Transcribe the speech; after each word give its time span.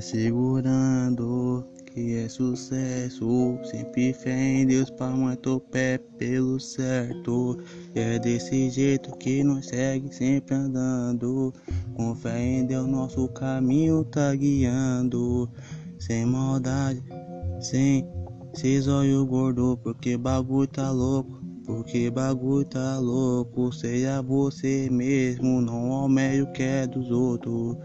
Vai 0.00 0.06
segurando 0.06 1.62
que 1.92 2.16
é 2.16 2.26
sucesso. 2.26 3.58
Sempre 3.64 4.14
fé 4.14 4.32
em 4.32 4.66
Deus 4.66 4.88
pra 4.88 5.08
manter 5.08 5.50
o 5.50 5.60
pé 5.60 5.98
pelo 6.16 6.58
certo. 6.58 7.58
E 7.94 8.00
é 8.00 8.18
desse 8.18 8.70
jeito 8.70 9.14
que 9.18 9.44
nós 9.44 9.66
segue 9.66 10.10
sempre 10.10 10.54
andando. 10.54 11.52
Com 11.94 12.14
fé 12.14 12.40
em 12.40 12.64
Deus, 12.64 12.88
nosso 12.88 13.28
caminho 13.28 14.02
tá 14.04 14.34
guiando. 14.34 15.46
Sem 15.98 16.24
maldade, 16.24 17.02
sem 17.60 18.08
ser 18.54 18.80
zóio 18.80 19.26
gordo, 19.26 19.78
porque 19.82 20.16
bagulho 20.16 20.66
tá 20.66 20.90
louco. 20.90 21.38
Porque 21.66 22.10
bagulho 22.10 22.64
tá 22.64 22.98
louco, 22.98 23.70
seja 23.70 24.22
você 24.22 24.88
mesmo, 24.90 25.60
não 25.60 25.92
ao 25.92 26.08
meio 26.08 26.50
que 26.52 26.62
é 26.62 26.86
dos 26.86 27.10
outros. 27.10 27.76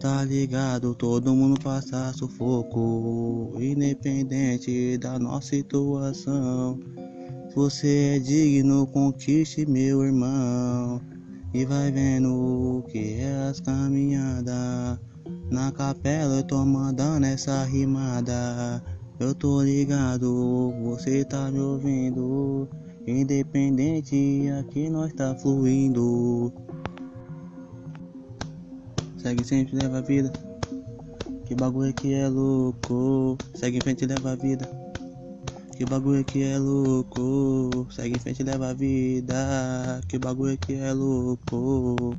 Tá 0.00 0.22
ligado, 0.22 0.94
todo 0.94 1.34
mundo 1.34 1.60
passa 1.60 2.12
sufoco, 2.12 3.52
independente 3.58 4.96
da 4.96 5.18
nossa 5.18 5.48
situação. 5.48 6.78
Você 7.52 8.14
é 8.14 8.18
digno, 8.20 8.86
conquiste 8.86 9.66
meu 9.66 10.04
irmão. 10.04 11.00
E 11.52 11.64
vai 11.64 11.90
vendo 11.90 12.84
que 12.88 13.14
é 13.14 13.48
as 13.50 13.58
caminhadas. 13.58 15.00
Na 15.50 15.72
capela 15.72 16.36
eu 16.36 16.42
tô 16.44 16.64
mandando 16.64 17.26
essa 17.26 17.64
rimada. 17.64 18.80
Eu 19.18 19.34
tô 19.34 19.62
ligado, 19.62 20.72
você 20.84 21.24
tá 21.24 21.50
me 21.50 21.58
ouvindo. 21.58 22.68
Independente, 23.04 24.48
aqui 24.60 24.88
nós 24.88 25.12
tá 25.14 25.34
fluindo. 25.34 26.52
Segue 29.18 29.44
sempre, 29.44 29.76
leva 29.76 29.98
a 29.98 30.00
vida. 30.00 30.32
Que 31.44 31.54
bagulho 31.54 31.92
que 31.92 32.14
é 32.14 32.28
louco. 32.28 33.36
Segue 33.54 33.78
em 33.78 33.80
frente, 33.80 34.06
leva 34.06 34.32
a 34.32 34.36
vida. 34.36 34.68
Que 35.76 35.84
bagulho 35.84 36.24
que 36.24 36.42
é 36.42 36.58
louco. 36.58 37.86
Segue 37.90 38.16
em 38.16 38.18
frente, 38.18 38.42
leva 38.42 38.70
a 38.70 38.74
vida. 38.74 40.00
Que 40.08 40.18
bagulho 40.18 40.56
que 40.58 40.74
é 40.74 40.92
louco. 40.92 42.16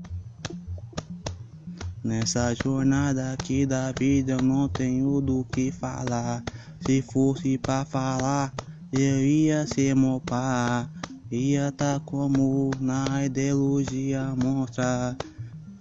Nessa 2.03 2.53
jornada 2.55 3.33
aqui 3.33 3.65
da 3.65 3.91
vida 3.91 4.33
eu 4.33 4.41
não 4.41 4.67
tenho 4.67 5.21
do 5.21 5.45
que 5.45 5.71
falar. 5.71 6.43
Se 6.81 7.01
fosse 7.01 7.57
pra 7.57 7.85
falar, 7.85 8.53
eu 8.91 9.23
ia 9.23 9.65
ser 9.67 9.95
mopar. 9.95 10.89
Ia 11.31 11.71
tá 11.71 12.01
como 12.05 12.71
na 12.79 13.25
ideologia 13.25 14.33
mostra. 14.41 15.15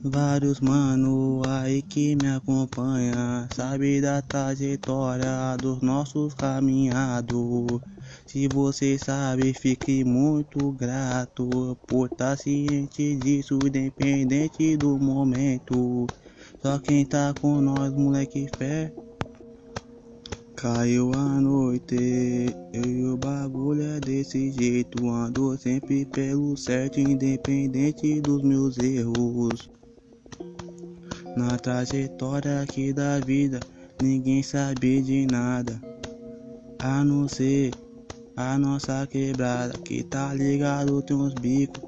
Vários 0.01 0.61
mano 0.61 1.43
aí 1.45 1.83
que 1.83 2.15
me 2.15 2.29
acompanha, 2.29 3.49
sabe 3.51 4.01
da 4.01 4.23
trajetória 4.23 5.57
dos 5.61 5.83
nossos 5.83 6.35
caminhados. 6.35 7.81
Se 8.25 8.47
você 8.47 8.97
sabe, 8.97 9.53
fique 9.53 10.05
muito 10.05 10.71
grato 10.73 11.77
por 11.89 12.07
estar 12.07 12.31
tá 12.31 12.37
ciente 12.37 13.17
disso, 13.17 13.67
independente 13.67 14.77
do 14.77 14.97
momento. 14.99 16.09
Só 16.63 16.79
quem 16.79 17.05
tá 17.05 17.35
com 17.35 17.61
nós, 17.61 17.93
moleque 17.93 18.47
fé. 18.57 18.93
Caiu 20.55 21.13
a 21.13 21.41
noite, 21.41 22.55
eu 22.73 22.85
e 22.85 23.05
o 23.05 23.17
bagulho 23.17 23.83
é 23.83 24.01
desse 24.01 24.53
jeito. 24.53 25.09
Ando 25.09 25.59
sempre 25.59 26.07
pelo 26.07 26.57
certo, 26.57 27.01
independente 27.01 28.21
dos 28.21 28.43
meus 28.43 28.79
erros. 28.79 29.78
Na 31.39 31.57
trajetória 31.57 32.61
aqui 32.61 32.93
da 32.93 33.21
vida, 33.21 33.65
ninguém 34.01 34.43
sabe 34.43 35.01
de 35.01 35.25
nada. 35.25 35.81
A 36.81 37.05
não 37.05 37.29
ser 37.29 37.77
a 38.37 38.59
nossa 38.59 39.07
quebrada, 39.07 39.79
que 39.79 40.03
tá 40.03 40.35
ligado, 40.35 41.01
tem 41.01 41.17
uns 41.17 41.35
bicos 41.35 41.81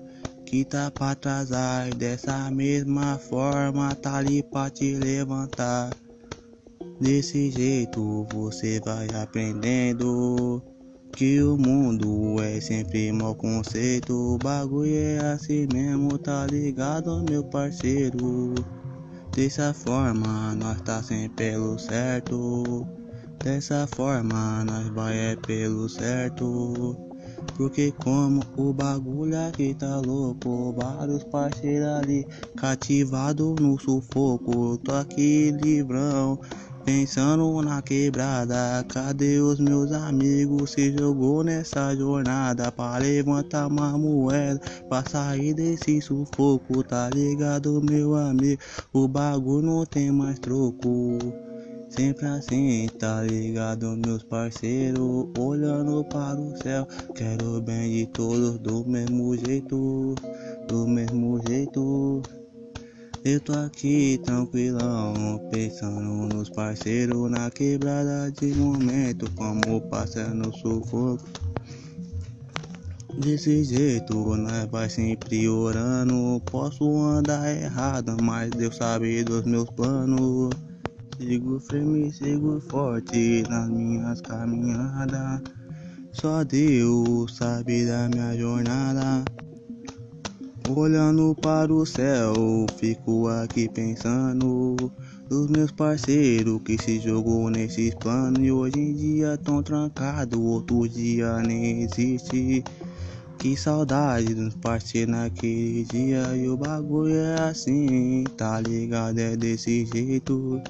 que 0.46 0.64
tá 0.64 0.88
pra 0.88 1.16
trás. 1.16 1.50
Ai, 1.50 1.90
dessa 1.90 2.48
mesma 2.52 3.18
forma, 3.18 3.92
tá 3.96 4.18
ali 4.18 4.40
pra 4.40 4.70
te 4.70 4.94
levantar. 4.94 5.96
Desse 7.00 7.50
jeito 7.50 8.28
você 8.32 8.78
vai 8.78 9.08
aprendendo 9.20 10.62
que 11.16 11.42
o 11.42 11.58
mundo 11.58 12.40
é 12.40 12.60
sempre 12.60 13.10
mau 13.10 13.34
conceito. 13.34 14.14
O 14.14 14.38
bagulho 14.38 14.94
é 14.94 15.18
assim 15.32 15.66
mesmo, 15.72 16.16
tá 16.18 16.46
ligado, 16.46 17.24
meu 17.28 17.42
parceiro? 17.42 18.54
Dessa 19.32 19.72
forma 19.72 20.54
nós 20.56 20.80
tá 20.80 21.02
sempre 21.02 21.50
pelo 21.52 21.78
certo. 21.78 22.86
Dessa 23.42 23.86
forma 23.86 24.64
nós 24.64 24.88
vai 24.88 25.16
é 25.16 25.36
pelo 25.36 25.88
certo. 25.88 26.96
Porque 27.56 27.92
como 27.92 28.44
o 28.56 28.72
bagulho 28.72 29.38
aqui 29.48 29.74
tá 29.74 30.00
louco, 30.00 30.72
vários 30.76 31.22
parceiros 31.24 31.88
ali 31.88 32.26
cativado 32.56 33.54
no 33.54 33.78
sufoco. 33.78 34.76
Tô 34.78 34.92
aqui 34.92 35.52
livrão, 35.52 36.40
pensando 36.84 37.62
na 37.62 37.82
quebrada. 37.82 38.84
Cadê 38.88 39.38
os 39.38 39.58
meus 39.58 39.92
amigos? 39.92 40.72
Se 40.72 40.92
jogou 40.96 41.44
nessa 41.44 41.94
jornada 41.94 42.70
pra 42.72 42.98
levantar 42.98 43.66
uma 43.66 43.96
moeda, 43.96 44.60
pra 44.88 45.04
sair 45.04 45.54
desse 45.54 46.00
sufoco. 46.00 46.82
Tá 46.82 47.10
ligado, 47.10 47.80
meu 47.82 48.14
amigo? 48.14 48.60
O 48.92 49.06
bagulho 49.06 49.66
não 49.66 49.86
tem 49.86 50.10
mais 50.10 50.38
troco. 50.38 51.18
Sempre 51.90 52.26
assim, 52.26 52.88
tá 53.00 53.20
ligado, 53.22 53.96
meus 53.96 54.22
parceiros? 54.22 55.26
Olhando 55.36 56.04
para 56.04 56.40
o 56.40 56.56
céu, 56.62 56.86
quero 57.16 57.60
bem 57.60 57.90
de 57.90 58.06
todos 58.06 58.60
do 58.60 58.84
mesmo 58.88 59.36
jeito, 59.36 60.14
do 60.68 60.86
mesmo 60.86 61.40
jeito. 61.48 62.22
Eu 63.22 63.38
tô 63.38 63.52
aqui 63.52 64.18
tranquilão, 64.24 65.38
pensando 65.50 66.34
nos 66.34 66.48
parceiros 66.48 67.30
na 67.30 67.50
quebrada 67.50 68.32
de 68.32 68.54
momento, 68.54 69.30
como 69.32 69.78
passando 69.90 70.50
sufoco. 70.56 71.28
Desse 73.18 73.62
jeito, 73.62 74.14
nós 74.36 74.64
vai 74.70 74.88
sempre 74.88 75.46
orando. 75.50 76.40
Posso 76.50 76.90
andar 76.96 77.54
errado, 77.54 78.16
mas 78.22 78.48
Deus 78.52 78.76
sabe 78.76 79.22
dos 79.22 79.44
meus 79.44 79.68
planos. 79.68 80.48
Sigo 81.18 81.60
firme, 81.60 82.10
sigo 82.10 82.58
forte 82.70 83.42
nas 83.50 83.68
minhas 83.68 84.22
caminhadas. 84.22 85.42
Só 86.12 86.42
Deus 86.42 87.36
sabe 87.36 87.84
da 87.84 88.08
minha 88.08 88.34
jornada. 88.38 89.22
Olhando 90.76 91.34
para 91.34 91.72
o 91.72 91.84
céu, 91.84 92.66
fico 92.78 93.26
aqui 93.26 93.68
pensando 93.68 94.76
nos 95.28 95.48
meus 95.48 95.72
parceiros 95.72 96.60
que 96.64 96.78
se 96.78 97.00
jogou 97.00 97.50
nesses 97.50 97.94
planos 97.94 98.40
e 98.40 98.52
hoje 98.52 98.78
em 98.78 98.94
dia 98.94 99.36
tão 99.36 99.62
trancado, 99.62 100.40
outro 100.40 100.88
dia 100.88 101.38
nem 101.38 101.82
existe. 101.82 102.62
Que 103.38 103.56
saudade 103.56 104.34
dos 104.34 104.54
parceiros 104.54 105.12
naquele 105.12 105.84
dia 105.84 106.36
e 106.36 106.48
o 106.48 106.56
bagulho 106.56 107.16
é 107.16 107.48
assim, 107.48 108.24
tá 108.36 108.60
ligado? 108.60 109.18
É 109.18 109.36
desse 109.36 109.86
jeito. 109.86 110.60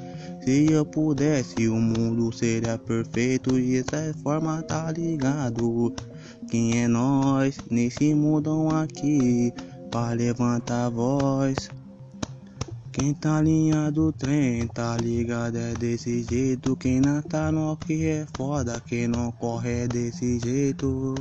Se 0.45 0.71
eu 0.71 0.87
pudesse, 0.87 1.69
o 1.69 1.77
mundo 1.77 2.33
seria 2.33 2.79
perfeito 2.79 3.59
e 3.59 3.83
dessa 3.83 4.15
forma 4.23 4.63
tá 4.63 4.91
ligado. 4.93 5.93
Quem 6.49 6.83
é 6.83 6.89
nós 6.89 7.59
nesse 7.71 8.15
mundão 8.15 8.71
aqui? 8.71 9.53
Pra 9.91 10.13
levantar 10.13 10.87
a 10.87 10.91
voz. 10.91 11.69
Quem 12.93 13.15
tá 13.15 13.41
linha 13.41 13.91
do 13.91 14.13
trem, 14.13 14.67
tá 14.69 14.97
ligado? 14.97 15.57
É 15.57 15.75
desse 15.75 16.23
jeito. 16.23 16.77
Quem 16.77 17.01
não 17.01 17.23
tá 17.23 17.51
no 17.51 17.77
que 17.77 18.07
é 18.07 18.27
foda, 18.37 18.81
quem 18.87 19.09
não 19.09 19.33
corre 19.33 19.85
é 19.85 19.89
desse 19.89 20.39
jeito. 20.41 21.15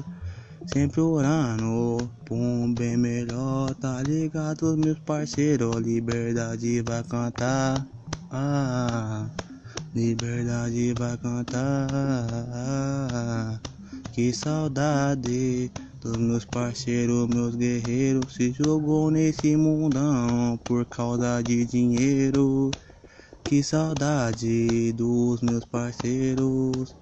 Sempre 0.67 1.01
orando 1.01 2.09
por 2.25 2.35
um 2.35 2.73
bem 2.73 2.95
melhor, 2.97 3.73
tá 3.75 4.03
ligado, 4.03 4.77
meus 4.77 4.99
parceiros? 4.99 5.75
Liberdade 5.77 6.83
vai 6.83 7.01
cantar, 7.03 7.87
ah, 8.29 9.27
liberdade 9.95 10.93
vai 10.97 11.17
cantar. 11.17 11.59
Que 14.11 14.31
saudade 14.33 15.71
dos 16.01 16.17
meus 16.17 16.45
parceiros, 16.45 17.27
meus 17.27 17.55
guerreiros, 17.55 18.35
se 18.35 18.51
jogou 18.51 19.11
nesse 19.11 19.55
mundão 19.55 20.57
por 20.63 20.85
causa 20.85 21.41
de 21.41 21.65
dinheiro. 21.65 22.71
Que 23.43 23.63
saudade 23.63 24.93
dos 24.93 25.41
meus 25.41 25.65
parceiros. 25.65 26.95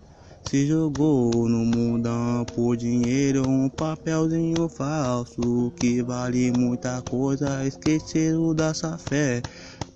Se 0.43 0.65
jogou 0.65 1.49
no 1.49 1.65
mundão 1.65 2.45
por 2.55 2.77
dinheiro, 2.77 3.47
um 3.47 3.67
papelzinho 3.67 4.69
falso 4.69 5.73
que 5.75 6.01
vale 6.01 6.51
muita 6.51 7.01
coisa. 7.01 7.65
Esqueceram 7.65 8.55
dessa 8.55 8.97
fé 8.97 9.41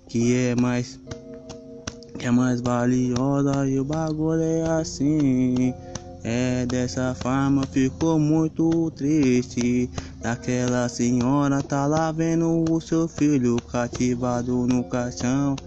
que 0.08 0.34
é 0.36 0.54
mais 0.54 1.00
é 2.18 2.30
mais 2.30 2.60
valiosa 2.60 3.66
e 3.66 3.80
o 3.80 3.84
bagulho 3.84 4.42
é 4.42 4.62
assim. 4.78 5.72
É 6.24 6.64
dessa 6.66 7.14
forma 7.14 7.66
ficou 7.66 8.16
muito 8.18 8.90
triste. 8.92 9.90
Aquela 10.22 10.88
senhora 10.88 11.62
tá 11.62 11.86
lá 11.86 12.12
vendo 12.12 12.70
o 12.70 12.80
seu 12.80 13.08
filho 13.08 13.60
cativado 13.60 14.66
no 14.66 14.84
caixão. 14.84 15.58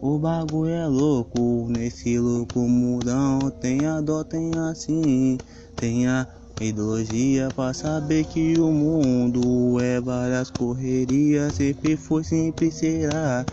O 0.00 0.18
bagulho 0.18 0.70
é 0.70 0.86
louco, 0.86 1.66
nesse 1.68 2.18
louco 2.18 2.60
mudão. 2.60 3.50
Tenha 3.60 4.00
dó, 4.00 4.24
tenha 4.24 4.74
sim, 4.74 5.38
tenha 5.76 6.26
ideologia 6.58 7.50
pra 7.54 7.74
saber 7.74 8.24
que 8.24 8.58
o 8.58 8.70
mundo 8.70 9.78
é 9.80 10.00
várias 10.00 10.50
correrias. 10.50 11.54
Sempre 11.54 11.96
foi, 11.96 12.24
sempre 12.24 12.70
será. 12.70 13.44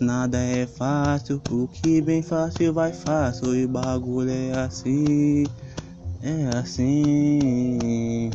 Nada 0.00 0.38
é 0.38 0.66
fácil, 0.66 1.40
o 1.48 1.68
que 1.68 2.00
vem 2.00 2.22
fácil 2.22 2.72
vai 2.72 2.92
fácil. 2.92 3.54
E 3.54 3.68
bagulho 3.68 4.30
é 4.30 4.52
assim, 4.58 5.44
é 6.22 6.56
assim. 6.56 8.30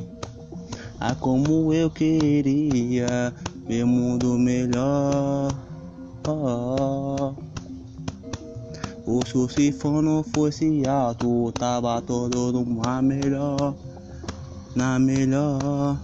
Ah, 0.99 1.15
como 1.15 1.73
eu 1.73 1.89
queria 1.89 3.33
ver 3.67 3.85
mundo 3.85 4.37
melhor. 4.37 5.53
Oh, 6.27 7.33
oh. 7.33 7.47
O 9.09 10.01
não 10.01 10.21
fosse 10.21 10.85
alto, 10.85 11.49
tava 11.53 12.01
todo 12.01 12.51
numa 12.51 13.01
melhor, 13.01 13.73
na 14.75 14.99
melhor. 14.99 15.97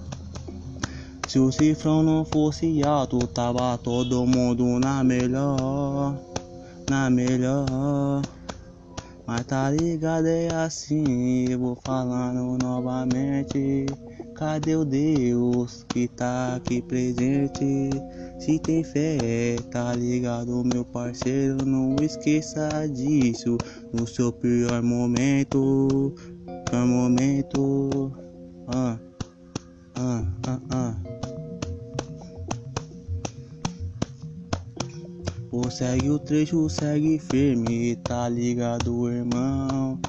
Se 1.27 1.38
o 1.38 1.51
cifrão 1.51 2.01
não 2.01 2.24
fosse 2.24 2.81
alto, 2.81 3.19
tava 3.27 3.77
todo 3.77 4.25
mundo 4.25 4.79
na 4.79 5.03
melhor, 5.03 6.15
na 6.89 7.09
melhor. 7.09 8.21
Mas 9.25 9.46
tá 9.46 9.70
ligado, 9.70 10.28
é 10.28 10.50
assim, 10.50 11.46
eu 11.50 11.60
vou 11.60 11.75
falando 11.75 12.58
novamente. 12.58 13.86
Cadê 14.36 14.75
o 14.75 14.84
Deus 14.84 15.86
que 15.90 16.10
tá 16.10 16.56
aqui 16.58 16.81
presente? 16.81 18.02
Se 18.40 18.60
tem 18.60 18.84
fé, 18.84 19.58
tá 19.72 19.96
ligado, 19.96 20.64
meu 20.66 20.84
parceiro? 20.84 21.66
Não 21.66 22.02
esqueça 22.04 22.86
disso 22.90 23.58
no 23.94 24.06
seu 24.06 24.34
pior 24.34 24.81
momento. 24.84 26.14
Pior 26.70 26.86
momento. 26.86 28.12
Ah, 28.68 29.00
ah, 29.96 30.25
ah, 30.48 30.60
ah. 30.70 31.23
Ou 35.53 35.69
segue 35.69 36.09
o 36.09 36.17
trecho, 36.17 36.67
segue 36.67 37.19
firme, 37.19 37.95
tá 37.97 38.27
ligado, 38.27 39.07
irmão? 39.07 40.00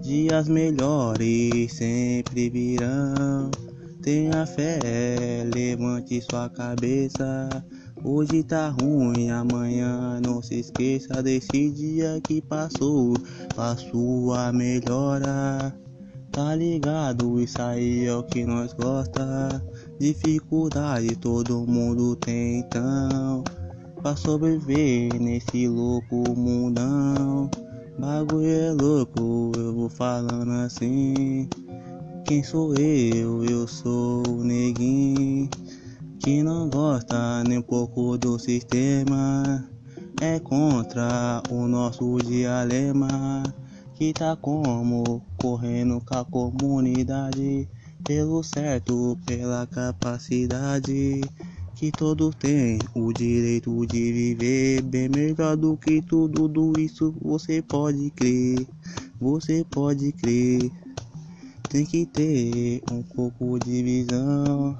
Dias 0.00 0.46
melhores 0.46 1.72
sempre 1.72 2.48
virão. 2.48 3.50
Tenha 4.00 4.46
fé, 4.46 4.78
levante 5.52 6.20
sua 6.20 6.48
cabeça. 6.50 7.48
Hoje 8.04 8.44
tá 8.44 8.68
ruim, 8.68 9.28
amanhã 9.30 10.20
não 10.24 10.40
se 10.40 10.60
esqueça 10.60 11.20
desse 11.20 11.68
dia 11.70 12.20
que 12.22 12.40
passou. 12.40 13.14
A 13.56 13.74
sua 13.74 14.52
melhora. 14.52 15.76
Tá 16.30 16.54
ligado, 16.54 17.40
isso 17.40 17.60
aí 17.60 18.06
é 18.06 18.14
o 18.14 18.22
que 18.22 18.46
nós 18.46 18.72
gosta. 18.72 19.60
Dificuldade 19.98 21.16
todo 21.16 21.66
mundo 21.66 22.14
tem 22.14 22.60
então 22.60 23.42
pra 24.02 24.16
sobreviver 24.16 25.20
nesse 25.20 25.68
louco 25.68 26.34
mundão. 26.36 27.48
Bagulho 27.98 28.50
é 28.50 28.72
louco, 28.72 29.52
eu 29.56 29.74
vou 29.74 29.88
falando 29.88 30.50
assim. 30.50 31.48
Quem 32.24 32.42
sou 32.42 32.74
eu? 32.74 33.44
Eu 33.44 33.68
sou 33.68 34.22
o 34.26 34.44
neguinho 34.44 35.48
que 36.18 36.42
não 36.42 36.68
gosta 36.68 37.44
nem 37.44 37.58
um 37.58 37.62
pouco 37.62 38.18
do 38.18 38.38
sistema. 38.38 39.68
É 40.20 40.38
contra 40.40 41.42
o 41.50 41.66
nosso 41.68 42.18
dialema 42.18 43.42
que 43.94 44.12
tá 44.12 44.36
como 44.36 45.22
correndo 45.36 46.00
com 46.00 46.14
a 46.16 46.24
comunidade 46.24 47.68
pelo 48.04 48.42
certo, 48.42 49.16
pela 49.26 49.66
capacidade 49.66 51.20
que 51.82 51.90
todos 51.90 52.32
têm 52.36 52.78
o 52.94 53.12
direito 53.12 53.84
de 53.88 54.12
viver 54.12 54.82
bem 54.82 55.08
melhor 55.08 55.56
do 55.56 55.76
que 55.76 56.00
tudo 56.00 56.78
isso. 56.78 57.12
Você 57.20 57.60
pode 57.60 58.08
crer, 58.10 58.68
você 59.20 59.66
pode 59.68 60.12
crer. 60.12 60.70
Tem 61.68 61.84
que 61.84 62.06
ter 62.06 62.80
um 62.88 63.02
pouco 63.02 63.58
de 63.58 63.82
visão. 63.82 64.78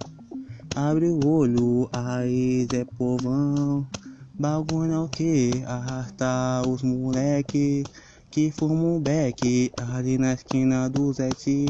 Abre 0.76 1.08
o 1.08 1.26
olho, 1.26 1.90
aí 1.92 2.68
é 2.72 2.84
povão. 2.96 3.84
Bagulho 4.38 4.92
é 4.92 4.98
o 5.00 5.08
que? 5.08 5.60
Arrastar 5.66 6.68
os 6.68 6.84
moleque 6.84 7.82
que 8.30 8.52
fumam 8.52 9.00
beck 9.00 9.72
ali 9.92 10.18
na 10.18 10.34
esquina 10.34 10.88
do 10.88 11.12
Zete. 11.12 11.66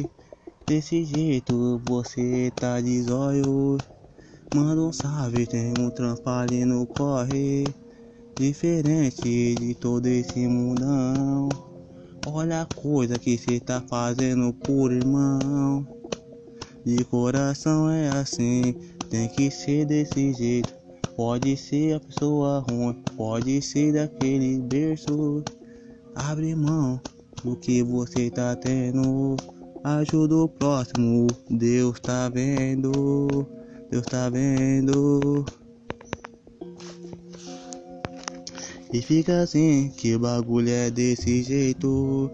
Desse 0.66 1.06
jeito 1.06 1.80
você 1.86 2.52
tá 2.54 2.82
de 2.82 3.00
zóio. 3.00 3.78
Manda 4.54 4.82
um 4.82 4.92
salve, 4.92 5.46
tem 5.46 5.72
um 5.78 5.88
trampo 5.88 6.28
ali 6.28 6.62
no 6.66 6.86
corre. 6.86 7.74
Diferente 8.36 9.56
de 9.56 9.74
todo 9.74 10.06
esse 10.06 10.46
mundão. 10.46 11.48
Olha 12.26 12.60
a 12.60 12.66
coisa 12.66 13.18
que 13.18 13.38
cê 13.38 13.58
tá 13.58 13.80
fazendo 13.80 14.52
por 14.52 14.92
irmão. 14.92 15.86
De 16.84 17.02
coração 17.04 17.88
é 17.88 18.10
assim, 18.10 18.74
tem 19.08 19.26
que 19.26 19.50
ser 19.50 19.86
desse 19.86 20.34
jeito. 20.34 20.74
Pode 21.16 21.56
ser 21.56 21.94
a 21.94 22.00
pessoa 22.00 22.58
ruim, 22.58 23.02
pode 23.16 23.62
ser 23.62 23.94
daquele 23.94 24.58
berço. 24.58 25.42
Abre 26.14 26.54
mão 26.54 27.00
do 27.42 27.56
que 27.56 27.82
você 27.82 28.30
tá 28.30 28.54
tendo. 28.54 29.36
Ajuda 29.82 30.36
o 30.36 30.48
próximo, 30.48 31.26
Deus 31.48 31.98
tá 32.00 32.28
vendo. 32.28 33.61
Deus 33.92 34.06
tá 34.06 34.30
vendo. 34.30 35.44
E 38.90 39.02
fica 39.02 39.42
assim 39.42 39.92
que 39.94 40.16
bagulho 40.16 40.70
é 40.70 40.90
desse 40.90 41.42
jeito. 41.42 42.30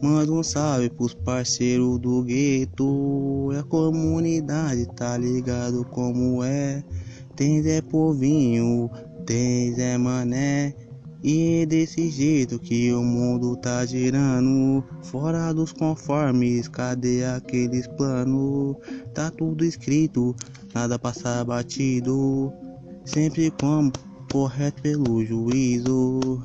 Manda 0.00 0.32
um 0.32 0.42
salve 0.42 0.88
pros 0.88 1.12
parceiros 1.12 1.98
do 1.98 2.22
gueto. 2.22 3.50
É 3.52 3.58
a 3.58 3.62
comunidade, 3.62 4.86
tá 4.96 5.18
ligado 5.18 5.84
como 5.90 6.42
é? 6.42 6.82
Tem 7.36 7.62
Zé 7.62 7.82
Povinho, 7.82 8.90
tem 9.26 9.74
Zé 9.74 9.98
Mané. 9.98 10.74
E 11.22 11.62
é 11.62 11.66
desse 11.66 12.08
jeito 12.08 12.58
que 12.58 12.92
o 12.94 13.02
mundo 13.02 13.56
tá 13.56 13.84
girando. 13.84 14.82
Fora 15.02 15.52
dos 15.52 15.70
conformes, 15.70 16.66
cadê 16.66 17.24
aqueles 17.24 17.86
planos? 17.88 18.76
Tá 19.14 19.30
tudo 19.30 19.64
escrito, 19.64 20.36
nada 20.74 20.98
passa 20.98 21.44
batido. 21.44 22.52
Sempre 23.04 23.50
como 23.50 23.92
correto 24.30 24.82
pelo 24.82 25.24
juízo. 25.24 26.42